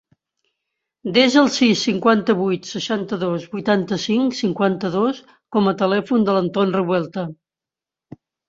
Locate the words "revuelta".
6.81-7.29